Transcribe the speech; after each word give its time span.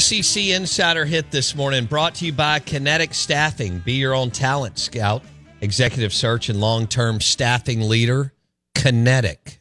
SEC 0.00 0.44
Insider 0.44 1.04
Hit 1.04 1.30
this 1.30 1.54
morning 1.54 1.84
brought 1.84 2.14
to 2.16 2.24
you 2.24 2.32
by 2.32 2.58
Kinetic 2.58 3.12
Staffing. 3.12 3.80
Be 3.80 3.92
your 3.92 4.14
own 4.14 4.30
talent 4.30 4.78
scout, 4.78 5.22
executive 5.60 6.14
search, 6.14 6.48
and 6.48 6.58
long 6.58 6.86
term 6.86 7.20
staffing 7.20 7.82
leader. 7.82 8.32
Kinetic, 8.74 9.60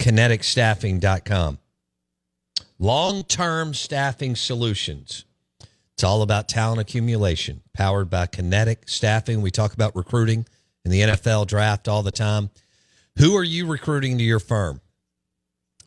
kineticstaffing.com. 0.00 1.58
Long 2.80 3.22
term 3.22 3.74
staffing 3.74 4.34
solutions. 4.34 5.24
It's 5.94 6.02
all 6.02 6.22
about 6.22 6.48
talent 6.48 6.80
accumulation, 6.80 7.62
powered 7.72 8.10
by 8.10 8.26
Kinetic 8.26 8.88
Staffing. 8.88 9.40
We 9.40 9.52
talk 9.52 9.72
about 9.72 9.94
recruiting 9.94 10.46
in 10.84 10.90
the 10.90 11.02
NFL 11.02 11.46
draft 11.46 11.86
all 11.86 12.02
the 12.02 12.10
time. 12.10 12.50
Who 13.18 13.36
are 13.36 13.44
you 13.44 13.68
recruiting 13.68 14.18
to 14.18 14.24
your 14.24 14.40
firm 14.40 14.80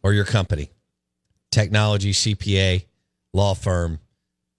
or 0.01 0.13
your 0.13 0.25
company? 0.25 0.69
Technology, 1.51 2.13
CPA, 2.13 2.85
law 3.33 3.53
firm, 3.53 3.99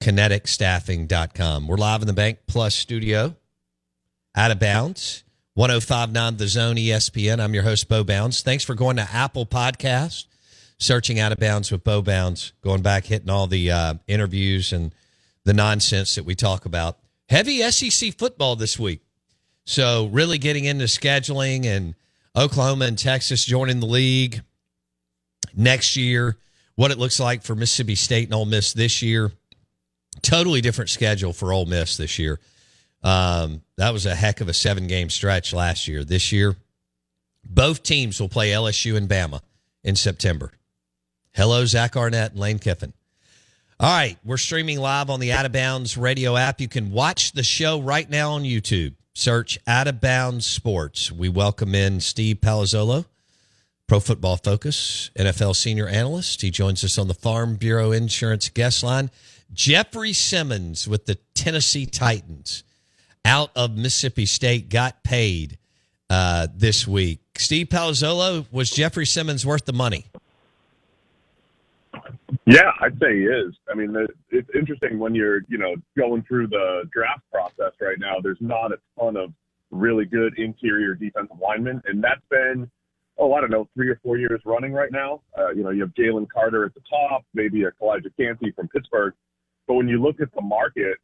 kineticstaffing.com. 0.02 1.66
We're 1.66 1.76
live 1.76 2.02
in 2.02 2.08
the 2.08 2.14
BankPlus 2.14 2.72
studio, 2.72 3.36
out 4.34 4.50
of 4.50 4.58
bounds, 4.58 5.24
1059 5.54 6.36
The 6.36 6.48
Zone 6.48 6.76
ESPN. 6.76 7.40
I'm 7.40 7.54
your 7.54 7.64
host, 7.64 7.88
Bo 7.88 8.04
Bounds. 8.04 8.42
Thanks 8.42 8.64
for 8.64 8.74
going 8.74 8.96
to 8.96 9.08
Apple 9.12 9.46
Podcast, 9.46 10.26
searching 10.78 11.18
Out 11.18 11.32
of 11.32 11.38
Bounds 11.38 11.70
with 11.70 11.84
Bo 11.84 12.02
Bounds, 12.02 12.52
going 12.62 12.82
back, 12.82 13.06
hitting 13.06 13.30
all 13.30 13.46
the 13.46 13.70
uh, 13.70 13.94
interviews 14.06 14.72
and 14.72 14.94
the 15.44 15.54
nonsense 15.54 16.14
that 16.14 16.24
we 16.24 16.34
talk 16.34 16.64
about. 16.64 16.98
Heavy 17.28 17.68
SEC 17.70 18.16
football 18.16 18.56
this 18.56 18.78
week. 18.78 19.00
So, 19.64 20.06
really 20.06 20.38
getting 20.38 20.64
into 20.64 20.86
scheduling 20.86 21.64
and 21.66 21.94
Oklahoma 22.34 22.86
and 22.86 22.98
Texas 22.98 23.44
joining 23.44 23.80
the 23.80 23.86
league 23.86 24.42
next 25.54 25.96
year, 25.96 26.36
what 26.80 26.90
it 26.90 26.96
looks 26.96 27.20
like 27.20 27.42
for 27.42 27.54
Mississippi 27.54 27.94
State 27.94 28.28
and 28.28 28.34
Ole 28.34 28.46
Miss 28.46 28.72
this 28.72 29.02
year. 29.02 29.30
Totally 30.22 30.62
different 30.62 30.88
schedule 30.88 31.34
for 31.34 31.52
Ole 31.52 31.66
Miss 31.66 31.98
this 31.98 32.18
year. 32.18 32.40
Um, 33.02 33.60
that 33.76 33.92
was 33.92 34.06
a 34.06 34.14
heck 34.14 34.40
of 34.40 34.48
a 34.48 34.54
seven 34.54 34.86
game 34.86 35.10
stretch 35.10 35.52
last 35.52 35.86
year. 35.86 36.04
This 36.04 36.32
year, 36.32 36.56
both 37.44 37.82
teams 37.82 38.18
will 38.18 38.30
play 38.30 38.52
LSU 38.52 38.96
and 38.96 39.10
Bama 39.10 39.42
in 39.84 39.94
September. 39.94 40.52
Hello, 41.34 41.66
Zach 41.66 41.98
Arnett 41.98 42.30
and 42.30 42.40
Lane 42.40 42.58
Kiffin. 42.58 42.94
All 43.78 43.94
right, 43.94 44.16
we're 44.24 44.38
streaming 44.38 44.80
live 44.80 45.10
on 45.10 45.20
the 45.20 45.32
Out 45.32 45.44
of 45.44 45.52
Bounds 45.52 45.98
radio 45.98 46.34
app. 46.34 46.62
You 46.62 46.68
can 46.68 46.92
watch 46.92 47.32
the 47.32 47.42
show 47.42 47.78
right 47.78 48.08
now 48.08 48.30
on 48.30 48.44
YouTube. 48.44 48.94
Search 49.12 49.58
Out 49.66 49.86
of 49.86 50.00
Bounds 50.00 50.46
Sports. 50.46 51.12
We 51.12 51.28
welcome 51.28 51.74
in 51.74 52.00
Steve 52.00 52.36
Palazzolo, 52.36 53.04
Pro 53.90 53.98
Football 53.98 54.36
Focus, 54.36 55.10
NFL 55.16 55.56
senior 55.56 55.88
analyst. 55.88 56.42
He 56.42 56.52
joins 56.52 56.84
us 56.84 56.96
on 56.96 57.08
the 57.08 57.14
Farm 57.14 57.56
Bureau 57.56 57.90
Insurance 57.90 58.48
guest 58.48 58.84
line. 58.84 59.10
Jeffery 59.52 60.12
Simmons 60.12 60.86
with 60.86 61.06
the 61.06 61.16
Tennessee 61.34 61.86
Titans 61.86 62.62
out 63.24 63.50
of 63.56 63.76
Mississippi 63.76 64.26
State 64.26 64.68
got 64.68 65.02
paid 65.02 65.58
uh, 66.08 66.46
this 66.54 66.86
week. 66.86 67.18
Steve 67.36 67.66
Palazzolo, 67.66 68.46
was 68.52 68.70
Jeffery 68.70 69.06
Simmons 69.06 69.44
worth 69.44 69.64
the 69.64 69.72
money? 69.72 70.06
Yeah, 72.46 72.70
I'd 72.80 72.96
say 73.00 73.18
he 73.18 73.24
is. 73.24 73.56
I 73.68 73.74
mean, 73.74 73.92
it's 74.30 74.50
interesting 74.54 75.00
when 75.00 75.16
you're, 75.16 75.40
you 75.48 75.58
know, 75.58 75.74
going 75.98 76.22
through 76.22 76.46
the 76.46 76.88
draft 76.92 77.22
process 77.32 77.72
right 77.80 77.98
now. 77.98 78.18
There's 78.22 78.38
not 78.38 78.70
a 78.70 78.78
ton 78.96 79.16
of 79.16 79.32
really 79.72 80.04
good 80.04 80.38
interior 80.38 80.94
defensive 80.94 81.40
linemen, 81.42 81.82
and 81.86 82.00
that's 82.04 82.22
been, 82.30 82.70
oh, 83.20 83.34
I 83.34 83.40
don't 83.40 83.50
know, 83.50 83.68
three 83.74 83.88
or 83.88 84.00
four 84.02 84.16
years 84.16 84.40
running 84.44 84.72
right 84.72 84.90
now. 84.90 85.20
Uh, 85.38 85.50
you 85.50 85.62
know, 85.62 85.70
you 85.70 85.82
have 85.82 85.94
Jalen 85.94 86.26
Carter 86.28 86.64
at 86.64 86.74
the 86.74 86.80
top, 86.88 87.24
maybe 87.34 87.64
a 87.64 87.70
Calijah 87.72 88.10
Kancey 88.18 88.50
from 88.56 88.68
Pittsburgh, 88.68 89.14
but 89.68 89.74
when 89.74 89.86
you 89.86 90.02
look 90.02 90.20
at 90.20 90.32
the 90.34 90.40
market, 90.40 90.96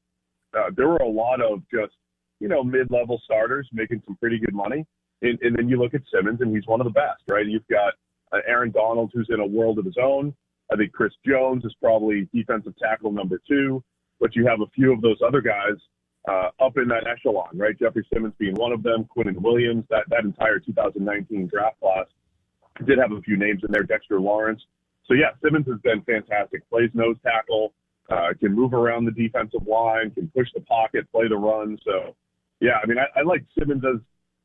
uh, 0.56 0.70
there 0.76 0.88
were 0.88 0.96
a 0.96 1.08
lot 1.08 1.40
of 1.40 1.60
just, 1.70 1.94
you 2.40 2.48
know, 2.48 2.64
mid-level 2.64 3.20
starters 3.24 3.68
making 3.72 4.02
some 4.06 4.16
pretty 4.16 4.38
good 4.38 4.54
money, 4.54 4.86
and, 5.22 5.38
and 5.42 5.56
then 5.56 5.68
you 5.68 5.78
look 5.78 5.94
at 5.94 6.00
Simmons, 6.12 6.40
and 6.40 6.54
he's 6.54 6.66
one 6.66 6.80
of 6.80 6.86
the 6.86 6.90
best, 6.90 7.22
right? 7.28 7.46
You've 7.46 7.68
got 7.68 7.92
uh, 8.32 8.40
Aaron 8.48 8.70
Donald, 8.70 9.10
who's 9.12 9.28
in 9.30 9.40
a 9.40 9.46
world 9.46 9.78
of 9.78 9.84
his 9.84 9.96
own. 10.02 10.34
I 10.72 10.76
think 10.76 10.92
Chris 10.92 11.12
Jones 11.24 11.64
is 11.64 11.74
probably 11.80 12.28
defensive 12.34 12.74
tackle 12.82 13.12
number 13.12 13.40
two, 13.46 13.84
but 14.20 14.34
you 14.34 14.46
have 14.46 14.62
a 14.62 14.70
few 14.74 14.92
of 14.92 15.00
those 15.00 15.18
other 15.24 15.40
guys 15.40 15.76
uh, 16.28 16.50
up 16.60 16.76
in 16.76 16.88
that 16.88 17.06
echelon, 17.06 17.50
right? 17.54 17.78
Jeffery 17.78 18.06
Simmons 18.12 18.34
being 18.38 18.54
one 18.54 18.72
of 18.72 18.82
them, 18.82 19.08
Quinnen 19.16 19.40
Williams, 19.40 19.84
that, 19.90 20.04
that 20.08 20.24
entire 20.24 20.58
2019 20.58 21.46
draft 21.46 21.78
class 21.80 22.06
did 22.84 22.98
have 22.98 23.12
a 23.12 23.20
few 23.22 23.36
names 23.36 23.62
in 23.64 23.70
there, 23.70 23.84
Dexter 23.84 24.20
Lawrence. 24.20 24.62
So, 25.06 25.14
yeah, 25.14 25.30
Simmons 25.42 25.66
has 25.66 25.80
been 25.82 26.02
fantastic. 26.02 26.68
Plays 26.68 26.90
nose 26.94 27.16
tackle, 27.22 27.72
uh, 28.10 28.30
can 28.38 28.52
move 28.52 28.74
around 28.74 29.04
the 29.04 29.12
defensive 29.12 29.66
line, 29.66 30.10
can 30.10 30.28
push 30.36 30.48
the 30.54 30.60
pocket, 30.62 31.10
play 31.12 31.28
the 31.28 31.36
run. 31.36 31.78
So, 31.84 32.16
yeah, 32.60 32.78
I 32.82 32.86
mean, 32.86 32.98
I, 32.98 33.20
I 33.20 33.22
like 33.22 33.44
Simmons 33.58 33.82
as 33.84 34.00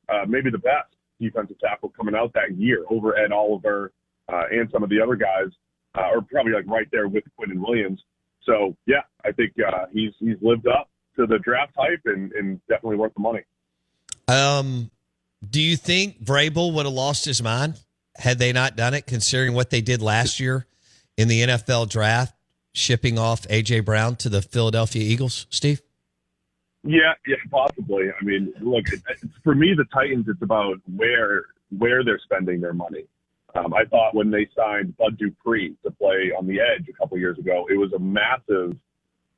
uh, 0.08 0.26
maybe 0.28 0.52
the 0.52 0.60
best 0.60 0.96
defensive 1.20 1.60
tackle 1.60 1.90
coming 1.90 2.16
out 2.16 2.32
that 2.34 2.58
year 2.58 2.86
over 2.90 3.18
Ed 3.18 3.32
Oliver 3.32 3.92
uh, 4.32 4.44
and 4.52 4.70
some 4.72 4.84
of 4.84 4.90
the 4.90 5.02
other 5.02 5.16
guys 5.16 5.52
uh, 5.98 6.10
or 6.14 6.22
probably 6.22 6.54
like 6.54 6.68
right 6.68 6.88
there 6.92 7.08
with 7.08 7.24
Quinnen 7.40 7.60
Williams. 7.60 8.02
So 8.44 8.76
yeah, 8.86 9.02
I 9.26 9.32
think 9.32 9.54
uh, 9.60 9.86
he's 9.92 10.14
he's 10.20 10.38
lived 10.42 10.68
up 10.68 10.90
to 11.16 11.26
the 11.26 11.40
draft 11.40 11.74
hype 11.78 12.02
and, 12.06 12.32
and 12.34 12.60
definitely 12.68 12.98
worth 12.98 13.14
the 13.14 13.22
money. 13.22 13.42
Um, 14.28 14.92
do 15.48 15.62
you 15.62 15.76
think 15.76 16.24
Vrabel 16.24 16.74
would 16.74 16.86
have 16.86 16.94
lost 16.94 17.26
his 17.26 17.42
mind 17.42 17.80
had 18.16 18.40
they 18.40 18.54
not 18.54 18.76
done 18.76 18.94
it, 18.94 19.08
considering 19.08 19.54
what 19.54 19.70
they 19.70 19.82
did 19.82 20.02
last 20.02 20.40
year 20.40 20.66
in 21.18 21.28
the 21.28 21.42
NFL 21.42 21.90
draft, 21.90 22.34
shipping 22.74 23.18
off 23.18 23.48
AJ 23.48 23.86
Brown 23.86 24.16
to 24.18 24.30
the 24.30 24.42
Philadelphia 24.42 25.02
Eagles? 25.02 25.48
Steve. 25.50 25.82
Yeah, 26.84 27.14
yeah, 27.28 27.36
possibly. 27.52 28.06
I 28.10 28.24
mean, 28.24 28.54
look, 28.60 28.86
for 29.44 29.54
me, 29.54 29.74
the 29.76 29.86
Titans, 29.94 30.26
it's 30.28 30.42
about 30.42 30.78
where 30.96 31.46
where 31.78 32.04
they're 32.04 32.20
spending 32.24 32.60
their 32.60 32.74
money. 32.74 33.06
Um, 33.56 33.74
I 33.74 33.86
thought 33.86 34.16
when 34.16 34.32
they 34.32 34.48
signed 34.56 34.98
Bud 34.98 35.18
Dupree 35.18 35.76
to 35.86 35.92
play 35.92 36.32
on 36.38 36.48
the 36.48 36.60
edge 36.60 36.88
a 36.90 36.94
couple 36.94 37.18
years 37.18 37.38
ago, 37.38 37.68
it 37.70 37.78
was 37.78 37.94
a 37.94 38.00
massive 38.00 38.76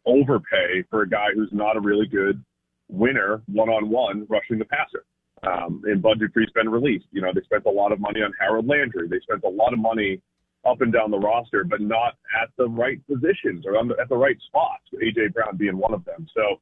overpay 0.06 0.84
for 0.90 1.02
a 1.02 1.10
guy 1.10 1.28
who's 1.34 1.50
not 1.52 1.78
a 1.78 1.80
really 1.80 2.08
good 2.08 2.44
winner 2.90 3.42
one 3.48 3.70
on 3.70 3.90
one 3.90 4.26
rushing 4.30 4.60
the 4.60 4.66
passer. 4.66 5.06
Um, 5.44 5.82
and 5.86 6.02
Bud 6.02 6.20
Dupree's 6.20 6.52
been 6.52 6.70
released. 6.70 7.06
You 7.12 7.22
know, 7.22 7.32
they 7.34 7.42
spent 7.42 7.66
a 7.66 7.70
lot 7.70 7.92
of 7.92 8.00
money 8.00 8.22
on 8.22 8.32
Harold 8.40 8.68
Landry. 8.68 9.08
They 9.08 9.20
spent 9.20 9.44
a 9.44 9.50
lot 9.50 9.74
of 9.74 9.80
money 9.80 10.22
up 10.66 10.82
and 10.82 10.94
down 10.94 11.12
the 11.12 11.20
roster, 11.20 11.64
but 11.66 11.82
not 11.82 12.16
at 12.42 12.50
the 12.58 12.68
right 12.68 13.02
positions 13.08 13.66
or 13.66 13.74
the, 13.74 13.96
at 14.00 14.08
the 14.08 14.16
right 14.16 14.38
spots. 14.48 14.84
AJ 14.94 15.34
Brown 15.34 15.58
being 15.58 15.78
one 15.78 15.94
of 15.94 16.06
them. 16.06 16.26
So, 16.34 16.62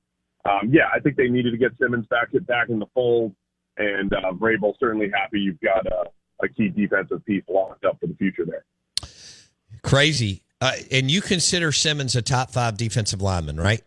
um, 0.50 0.72
yeah, 0.72 0.90
I 0.94 1.00
think 1.00 1.16
they 1.16 1.28
needed 1.28 1.52
to 1.52 1.58
get 1.58 1.72
Simmons 1.80 2.08
back 2.08 2.30
back 2.48 2.70
in 2.70 2.80
the 2.80 2.88
fold, 2.96 3.36
and 3.78 4.12
uh, 4.14 4.32
Vrabel 4.34 4.74
certainly 4.80 5.12
happy 5.14 5.40
you've 5.40 5.62
got 5.62 5.86
uh, 5.86 6.06
a 6.42 6.48
key 6.48 6.70
defensive 6.70 7.24
piece 7.26 7.44
locked 7.48 7.86
up 7.86 8.00
for 8.00 8.08
the 8.08 8.16
future 8.16 8.46
there. 8.46 8.66
Crazy. 9.84 10.42
Uh, 10.62 10.74
and 10.92 11.10
you 11.10 11.22
consider 11.22 11.72
Simmons 11.72 12.16
a 12.16 12.22
top 12.22 12.52
five 12.52 12.78
defensive 12.78 13.22
lineman, 13.22 13.58
right? 13.60 13.82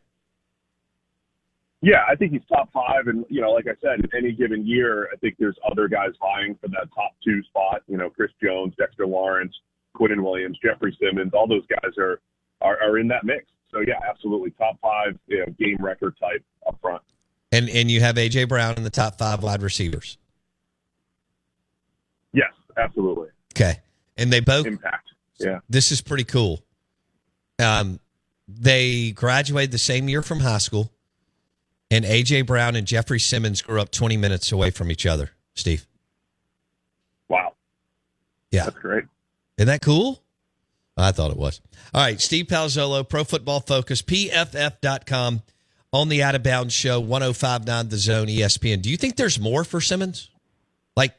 Yeah, 1.80 2.02
I 2.08 2.16
think 2.16 2.32
he's 2.32 2.42
top 2.48 2.72
five. 2.72 3.06
And, 3.06 3.24
you 3.28 3.40
know, 3.40 3.50
like 3.50 3.66
I 3.66 3.74
said, 3.80 4.00
in 4.00 4.10
any 4.16 4.32
given 4.32 4.66
year, 4.66 5.08
I 5.12 5.16
think 5.16 5.36
there's 5.38 5.56
other 5.70 5.86
guys 5.86 6.10
vying 6.18 6.56
for 6.60 6.68
that 6.68 6.88
top 6.94 7.12
two 7.22 7.42
spot. 7.44 7.82
You 7.86 7.98
know, 7.98 8.10
Chris 8.10 8.30
Jones, 8.42 8.74
Dexter 8.78 9.06
Lawrence, 9.06 9.54
Quinnen 9.94 10.22
Williams, 10.22 10.58
Jeffery 10.64 10.96
Simmons, 11.00 11.32
all 11.34 11.46
those 11.46 11.66
guys 11.66 11.92
are, 11.98 12.20
are, 12.60 12.82
are 12.82 12.98
in 12.98 13.06
that 13.08 13.24
mix. 13.24 13.44
So, 13.70 13.80
yeah, 13.80 14.00
absolutely. 14.08 14.50
Top 14.52 14.78
five 14.80 15.18
you 15.26 15.40
know, 15.40 15.46
game 15.58 15.76
wrecker 15.78 16.14
type 16.18 16.42
up 16.66 16.78
front. 16.80 17.02
And, 17.52 17.68
and 17.68 17.90
you 17.90 18.00
have 18.00 18.18
A.J. 18.18 18.44
Brown 18.44 18.76
in 18.76 18.82
the 18.82 18.90
top 18.90 19.18
five 19.18 19.42
wide 19.42 19.62
receivers 19.62 20.18
Yes, 22.34 22.50
absolutely. 22.76 23.28
Okay, 23.56 23.80
and 24.16 24.32
they 24.32 24.40
both 24.40 24.66
impact. 24.66 25.08
Yeah, 25.38 25.60
this 25.68 25.92
is 25.92 26.00
pretty 26.00 26.24
cool. 26.24 26.62
Um, 27.58 28.00
they 28.48 29.12
graduated 29.12 29.70
the 29.70 29.78
same 29.78 30.08
year 30.08 30.22
from 30.22 30.40
high 30.40 30.58
school, 30.58 30.92
and 31.90 32.04
AJ 32.04 32.46
Brown 32.46 32.76
and 32.76 32.86
Jeffery 32.86 33.20
Simmons 33.20 33.62
grew 33.62 33.80
up 33.80 33.90
20 33.90 34.16
minutes 34.16 34.52
away 34.52 34.70
from 34.70 34.90
each 34.90 35.06
other. 35.06 35.30
Steve. 35.54 35.86
Wow. 37.28 37.54
Yeah, 38.50 38.64
that's 38.64 38.78
great. 38.78 39.04
Isn't 39.56 39.68
that 39.68 39.82
cool? 39.82 40.20
I 40.96 41.12
thought 41.12 41.30
it 41.30 41.36
was. 41.36 41.60
All 41.92 42.02
right, 42.02 42.20
Steve 42.20 42.46
Palazzolo, 42.46 43.08
Pro 43.08 43.24
Football 43.24 43.60
Focus, 43.60 44.02
PFF.com 44.02 45.42
on 45.92 46.08
the 46.08 46.22
Out 46.22 46.34
of 46.34 46.42
Bounds 46.42 46.74
Show, 46.74 47.00
1059 47.00 47.88
The 47.88 47.96
Zone, 47.96 48.26
ESPN. 48.26 48.82
Do 48.82 48.90
you 48.90 48.96
think 48.96 49.16
there's 49.16 49.38
more 49.40 49.64
for 49.64 49.80
Simmons? 49.80 50.30
Like, 50.96 51.14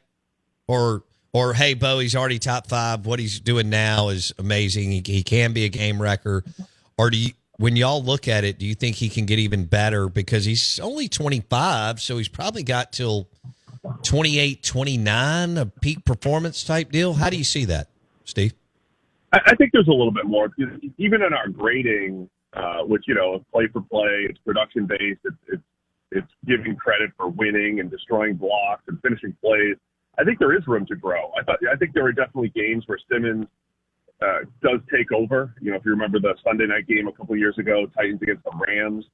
or 0.68 1.04
or 1.36 1.52
hey, 1.54 1.74
Bo, 1.74 2.00
he's 2.00 2.16
already 2.16 2.40
top 2.40 2.68
five. 2.68 3.06
What 3.06 3.20
he's 3.20 3.42
doing 3.42 3.70
now 3.70 4.08
is 4.08 4.34
amazing. 4.40 4.90
He, 4.90 5.04
he 5.06 5.22
can 5.22 5.52
be 5.52 5.66
a 5.66 5.70
game 5.70 6.02
wrecker. 6.02 6.46
Or 6.98 7.10
do 7.10 7.18
you, 7.18 7.32
when 7.58 7.76
y'all 7.76 8.02
look 8.02 8.30
at 8.30 8.46
it, 8.46 8.58
do 8.58 8.66
you 8.66 8.74
think 8.74 8.96
he 8.96 9.10
can 9.10 9.26
get 9.26 9.38
even 9.38 9.66
better 9.66 10.08
because 10.08 10.46
he's 10.46 10.80
only 10.80 11.10
25, 11.10 12.00
so 12.00 12.18
he's 12.18 12.30
probably 12.30 12.64
got 12.64 12.94
till 12.94 13.28
28, 14.04 14.64
29, 14.64 15.58
a 15.58 15.66
peak 15.66 16.06
performance 16.06 16.64
type 16.64 16.90
deal? 16.90 17.14
How 17.14 17.30
do 17.30 17.36
you 17.36 17.44
see 17.44 17.66
that, 17.66 17.90
Steve? 18.24 18.54
I, 19.34 19.42
I 19.48 19.56
think 19.56 19.72
there's 19.74 19.90
a 19.90 19.92
little 19.92 20.14
bit 20.14 20.28
more. 20.28 20.50
Even 20.98 21.22
in 21.22 21.34
our 21.34 21.50
grading 21.50 22.30
uh, 22.54 22.84
which 22.84 23.04
you 23.08 23.14
know, 23.14 23.34
it's 23.34 23.46
play 23.52 23.68
for 23.68 23.82
play, 23.82 24.28
it's 24.30 24.40
production 24.40 24.86
based, 24.86 25.20
it's, 25.26 25.36
it's 25.50 25.64
it's 26.12 26.32
giving 26.46 26.78
credit 26.78 27.12
for 27.18 27.28
winning 27.28 27.82
and 27.82 27.92
destroying 27.92 28.36
blocks 28.36 28.84
and 28.88 28.98
finishing 29.02 29.36
plays. 29.44 29.76
I 30.18 30.24
think 30.24 30.40
there 30.40 30.56
is 30.56 30.66
room 30.68 30.86
to 30.88 30.96
grow. 30.96 31.32
I 31.40 31.44
thought 31.44 31.60
I 31.72 31.76
think 31.76 31.94
there 31.94 32.06
are 32.06 32.12
definitely 32.12 32.50
games 32.50 32.84
where 32.88 33.00
Simmons 33.12 33.48
uh, 34.22 34.40
does 34.64 34.80
take 34.94 35.12
over. 35.12 35.54
You 35.62 35.72
know, 35.72 35.78
if 35.78 35.86
you 35.86 35.92
remember 35.92 36.20
the 36.20 36.36
Sunday 36.44 36.68
night 36.68 36.88
game 36.88 37.08
a 37.08 37.12
couple 37.12 37.36
years 37.36 37.58
ago, 37.58 37.86
Titans 37.96 38.22
against 38.22 38.44
the 38.44 38.52
Rams, 38.56 39.06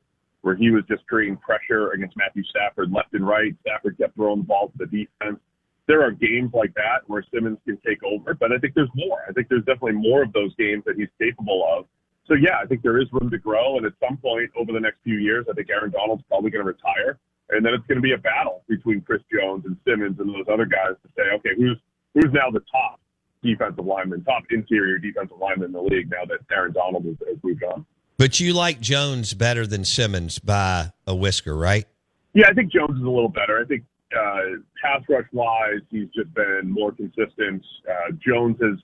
where 0.42 0.56
he 0.56 0.69
was 0.69 0.83
just 0.88 1.06
creating 1.07 1.38
pressure 1.38 1.92
against 1.92 2.15
Matthew 2.18 2.44
Stafford 2.44 2.92
left 2.92 3.13
and 3.13 3.25
right. 3.27 3.56
Stafford 3.62 3.98
kept 3.98 4.15
throwing 4.15 4.39
the 4.39 4.45
ball 4.45 4.69
to 4.69 4.77
the 4.77 4.86
defense. 4.86 5.39
There 5.88 6.03
are 6.03 6.12
games 6.12 6.51
like 6.53 6.74
that 6.75 7.01
where 7.07 7.24
Simmons 7.33 7.57
can 7.65 7.77
take 7.86 8.04
over, 8.04 8.33
but 8.33 8.51
I 8.51 8.57
think 8.59 8.75
there's 8.75 8.92
more. 8.95 9.24
I 9.27 9.33
think 9.33 9.50
there's 9.50 9.65
definitely 9.65 9.94
more 9.94 10.24
of 10.24 10.31
those 10.33 10.56
games 10.56 10.83
that 10.86 10.95
he's 10.95 11.09
capable 11.19 11.68
of. 11.77 11.86
So 12.27 12.36
yeah, 12.36 12.57
I 12.62 12.65
think 12.65 12.81
there 12.81 13.01
is 13.01 13.07
room 13.12 13.30
to 13.31 13.38
grow, 13.38 13.77
and 13.77 13.86
at 13.86 13.94
some 14.00 14.18
point 14.18 14.51
over 14.56 14.71
the 14.71 14.80
next 14.80 14.97
few 15.04 15.18
years, 15.18 15.47
I 15.50 15.54
think 15.54 15.69
Aaron 15.69 15.92
Donald's 15.92 16.24
probably 16.30 16.51
going 16.51 16.63
to 16.63 16.71
retire, 16.71 17.18
and 17.50 17.65
then 17.65 17.74
it's 17.74 17.86
going 17.88 17.97
to 17.97 18.01
be 18.01 18.13
a 18.13 18.18
battle 18.18 18.61
between 18.71 19.01
Chris 19.01 19.21
Jones 19.31 19.65
and 19.65 19.75
Simmons 19.85 20.18
and 20.19 20.29
those 20.29 20.45
other 20.51 20.65
guys 20.65 20.95
to 21.03 21.09
say, 21.15 21.23
okay, 21.35 21.50
who's 21.57 21.77
who's 22.13 22.31
now 22.31 22.50
the 22.50 22.62
top 22.71 23.00
defensive 23.44 23.85
lineman, 23.85 24.23
top 24.23 24.44
interior 24.50 24.97
defensive 24.97 25.38
lineman 25.39 25.68
in 25.68 25.71
the 25.73 25.81
league 25.81 26.09
now 26.09 26.23
that 26.25 26.39
Aaron 26.56 26.71
Donald 26.71 27.03
has, 27.06 27.15
has 27.27 27.38
moved 27.44 27.63
on. 27.63 27.85
But 28.18 28.39
you 28.39 28.53
like 28.53 28.79
Jones 28.79 29.33
better 29.33 29.68
than 29.68 29.83
Simmons 29.83 30.39
by 30.39 30.91
a 31.06 31.13
whisker, 31.13 31.56
right? 31.56 31.85
Yeah, 32.33 32.47
I 32.47 32.53
think 32.53 32.71
Jones 32.71 32.97
is 32.97 33.03
a 33.03 33.09
little 33.09 33.29
better. 33.29 33.59
I 33.59 33.65
think 33.65 33.83
uh, 34.18 34.62
pass 34.81 35.01
rush 35.09 35.25
wise, 35.33 35.81
he's 35.89 36.07
just 36.15 36.33
been 36.33 36.69
more 36.69 36.91
consistent. 36.91 37.65
Uh, 37.89 38.12
Jones 38.25 38.57
has, 38.62 38.77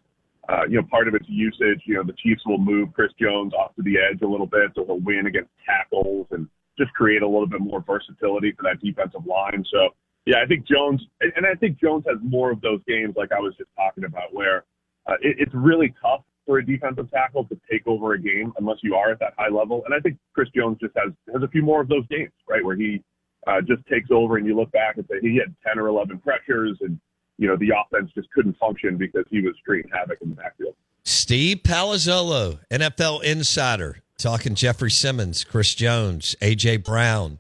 uh, 0.50 0.64
you 0.68 0.82
know, 0.82 0.88
part 0.90 1.08
of 1.08 1.16
its 1.16 1.26
usage. 1.30 1.82
You 1.86 1.96
know, 1.96 2.04
the 2.04 2.16
Chiefs 2.22 2.42
will 2.46 2.58
move 2.58 2.90
Chris 2.94 3.12
Jones 3.22 3.54
off 3.54 3.76
to 3.76 3.84
the 3.84 3.96
edge 3.98 4.22
a 4.22 4.28
little 4.28 4.48
bit, 4.48 4.72
so 4.76 4.86
he'll 4.86 5.00
win 5.00 5.28
against 5.28 5.50
tackles 5.66 6.28
and 6.32 6.48
just 6.78 6.94
create 6.94 7.22
a 7.22 7.28
little 7.28 7.48
bit 7.48 7.62
more 7.62 7.84
versatility 7.86 8.54
for 8.54 8.64
that 8.64 8.80
defensive 8.82 9.26
line. 9.26 9.66
So 9.72 9.90
yeah, 10.28 10.42
I 10.44 10.46
think 10.46 10.68
Jones, 10.68 11.02
and 11.22 11.46
I 11.46 11.56
think 11.56 11.80
Jones 11.80 12.04
has 12.08 12.18
more 12.22 12.52
of 12.52 12.60
those 12.60 12.82
games 12.86 13.16
like 13.16 13.32
I 13.32 13.40
was 13.40 13.56
just 13.58 13.70
talking 13.78 14.04
about, 14.04 14.34
where 14.34 14.66
uh, 15.08 15.14
it, 15.22 15.38
it's 15.40 15.54
really 15.54 15.94
tough 16.02 16.22
for 16.46 16.58
a 16.58 16.66
defensive 16.66 17.10
tackle 17.12 17.46
to 17.46 17.60
take 17.72 17.88
over 17.88 18.14
a 18.14 18.20
game 18.20 18.54
unless 18.58 18.78
you 18.82 18.96
are 18.96 19.12
at 19.12 19.20
that 19.20 19.34
high 19.38 19.50
level. 19.50 19.84
And 19.86 19.94
I 19.94 20.00
think 20.00 20.18
Chris 20.34 20.50
Jones 20.54 20.78
just 20.82 20.94
has 20.98 21.14
has 21.34 21.44
a 21.44 21.48
few 21.48 21.62
more 21.62 21.82
of 21.82 21.88
those 21.88 22.06
games, 22.10 22.32
right, 22.48 22.64
where 22.64 22.76
he 22.76 23.02
uh, 23.48 23.62
just 23.62 23.86
takes 23.88 24.10
over, 24.12 24.36
and 24.36 24.46
you 24.46 24.54
look 24.54 24.72
back 24.72 24.98
and 24.98 25.06
say 25.10 25.16
he 25.22 25.38
had 25.38 25.56
ten 25.66 25.80
or 25.80 25.88
eleven 25.88 26.20
pressures, 26.20 26.78
and 26.82 27.00
you 27.38 27.48
know 27.48 27.56
the 27.56 27.72
offense 27.72 28.12
just 28.14 28.30
couldn't 28.32 28.58
function 28.58 28.98
because 28.98 29.24
he 29.30 29.40
was 29.40 29.56
creating 29.66 29.90
havoc 29.94 30.18
in 30.22 30.30
the 30.30 30.36
backfield. 30.36 30.76
Steve 31.06 31.60
Palazzolo, 31.64 32.60
NFL 32.70 33.24
insider, 33.24 34.00
talking 34.18 34.56
Jeffery 34.56 34.92
Simmons, 34.92 35.44
Chris 35.44 35.74
Jones, 35.76 36.36
AJ 36.42 36.84
Brown 36.84 37.40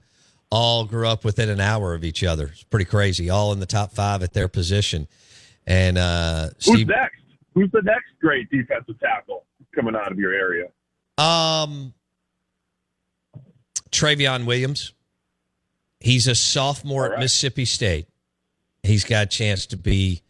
all 0.50 0.85
grew 0.85 1.07
up 1.07 1.25
within 1.25 1.50
an 1.50 1.59
hour 1.59 1.94
of 1.94 2.03
each 2.03 2.24
other. 2.24 2.47
It's 2.47 2.63
pretty 2.63 2.85
crazy. 2.85 3.29
All 3.29 3.51
in 3.51 3.59
the 3.59 3.65
top 3.65 3.91
five 3.91 4.24
at 4.24 4.33
their 4.33 4.47
position. 4.47 5.07
And 5.65 5.97
uh, 5.97 6.50
Steve, 6.57 6.75
who's 6.75 6.88
next? 6.88 7.15
Who's 7.53 7.71
the 7.71 7.81
next 7.81 8.06
great 8.21 8.50
defensive 8.50 9.00
tackle 9.00 9.45
coming 9.75 9.95
out 9.95 10.12
of 10.12 10.19
your 10.19 10.33
area? 10.33 10.68
Um, 11.18 11.94
Trayveon 13.91 14.45
Williams. 14.45 14.94
He's 16.00 16.27
a 16.27 16.35
sophomore 16.35 17.03
right. 17.03 17.13
at 17.13 17.19
Mississippi 17.19 17.65
State. 17.65 18.07
He's 18.83 19.03
got 19.03 19.23
a 19.23 19.30
chance 19.30 19.65
to 19.68 19.77
be. 19.77 20.21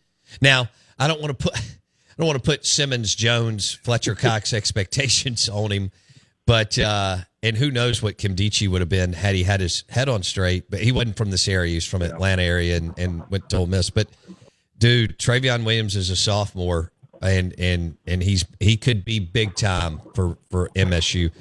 Now, 0.41 0.69
I 0.97 1.07
don't 1.07 1.21
want 1.21 1.37
to 1.37 1.43
put. 1.49 1.57
I 2.17 2.21
don't 2.21 2.27
want 2.27 2.43
to 2.43 2.49
put 2.49 2.65
Simmons, 2.65 3.13
Jones, 3.13 3.73
Fletcher 3.73 4.15
Cox 4.15 4.51
expectations 4.51 5.49
on 5.49 5.71
him, 5.71 5.91
but 6.47 6.79
uh, 6.79 7.17
and 7.43 7.57
who 7.57 7.69
knows 7.69 8.01
what 8.01 8.17
Kim 8.17 8.35
Nkemdiche 8.35 8.67
would 8.69 8.81
have 8.81 8.89
been 8.89 9.13
had 9.13 9.35
he 9.35 9.43
had 9.43 9.59
his 9.59 9.83
head 9.89 10.09
on 10.09 10.23
straight. 10.23 10.71
But 10.71 10.79
he 10.79 10.91
wasn't 10.91 11.17
from 11.17 11.29
this 11.29 11.47
area; 11.47 11.73
he's 11.73 11.85
from 11.85 12.01
Atlanta 12.01 12.41
area 12.41 12.77
and, 12.77 12.97
and 12.97 13.29
went 13.29 13.49
to 13.49 13.57
Ole 13.57 13.67
Miss. 13.67 13.91
But 13.91 14.07
dude, 14.79 15.19
Trayveon 15.19 15.65
Williams 15.65 15.95
is 15.95 16.09
a 16.09 16.15
sophomore, 16.15 16.91
and 17.21 17.53
and 17.59 17.97
and 18.07 18.23
he's 18.23 18.45
he 18.61 18.77
could 18.77 19.05
be 19.05 19.19
big 19.19 19.55
time 19.55 20.01
for 20.15 20.37
for 20.49 20.69
MSU. 20.69 21.31